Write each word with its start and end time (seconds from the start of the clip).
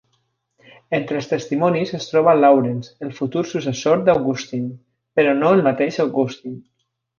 Entre 0.97 1.19
els 1.19 1.27
testimonis 1.33 1.91
es 1.97 2.07
troba 2.13 2.33
Laurence, 2.39 2.97
el 3.09 3.13
futur 3.19 3.45
successor 3.51 4.03
d'Augustine, 4.09 4.73
però 5.21 5.39
no 5.45 5.55
el 5.59 5.65
mateix 5.71 6.03
Augustine. 6.09 6.61